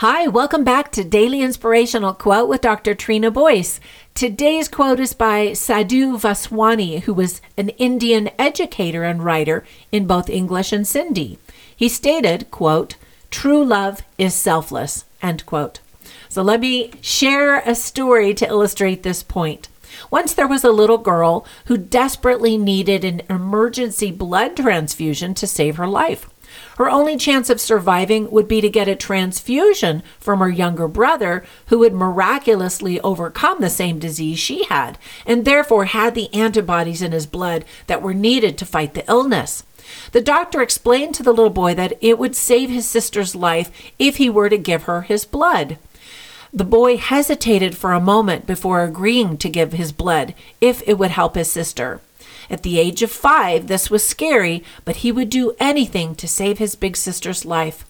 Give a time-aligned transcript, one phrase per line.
[0.00, 2.94] Hi, welcome back to Daily Inspirational Quote with Dr.
[2.94, 3.80] Trina Boyce.
[4.14, 10.30] Today's quote is by Sadhu Vaswani, who was an Indian educator and writer in both
[10.30, 11.36] English and Sindhi.
[11.76, 12.96] He stated, quote,
[13.30, 15.80] True love is selfless, end quote.
[16.30, 19.68] So let me share a story to illustrate this point.
[20.10, 25.76] Once there was a little girl who desperately needed an emergency blood transfusion to save
[25.76, 26.30] her life.
[26.78, 31.44] Her only chance of surviving would be to get a transfusion from her younger brother,
[31.66, 37.12] who had miraculously overcome the same disease she had, and therefore had the antibodies in
[37.12, 39.64] his blood that were needed to fight the illness.
[40.12, 44.16] The doctor explained to the little boy that it would save his sister's life if
[44.16, 45.78] he were to give her his blood.
[46.52, 51.12] The boy hesitated for a moment before agreeing to give his blood if it would
[51.12, 52.00] help his sister.
[52.50, 56.58] At the age of five, this was scary, but he would do anything to save
[56.58, 57.86] his big sister's life.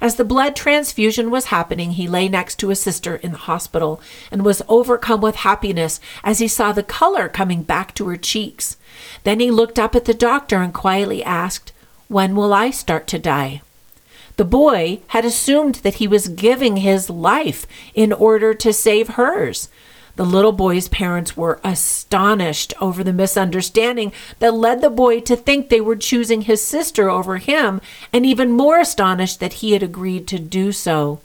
[0.00, 4.00] As the blood transfusion was happening, he lay next to his sister in the hospital
[4.30, 8.76] and was overcome with happiness as he saw the color coming back to her cheeks.
[9.24, 11.72] Then he looked up at the doctor and quietly asked,
[12.08, 13.62] When will I start to die?
[14.36, 19.68] The boy had assumed that he was giving his life in order to save hers.
[20.16, 25.68] The little boy's parents were astonished over the misunderstanding that led the boy to think
[25.68, 27.80] they were choosing his sister over him,
[28.12, 31.20] and even more astonished that he had agreed to do so.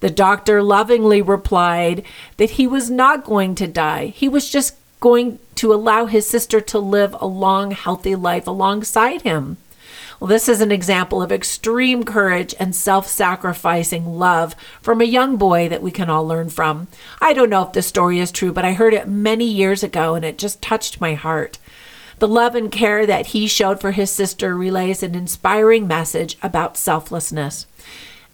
[0.00, 2.02] The doctor lovingly replied
[2.36, 4.06] that he was not going to die.
[4.06, 9.22] He was just going to allow his sister to live a long, healthy life alongside
[9.22, 9.58] him.
[10.20, 15.36] Well, this is an example of extreme courage and self sacrificing love from a young
[15.36, 16.88] boy that we can all learn from.
[17.20, 20.14] I don't know if the story is true, but I heard it many years ago
[20.14, 21.58] and it just touched my heart.
[22.20, 26.76] The love and care that he showed for his sister relays an inspiring message about
[26.76, 27.66] selflessness.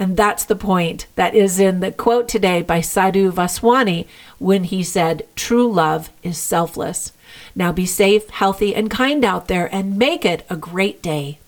[0.00, 4.06] And that's the point that is in the quote today by Sadhu Vaswani
[4.38, 7.12] when he said, True love is selfless.
[7.54, 11.38] Now be safe, healthy, and kind out there and make it a great day.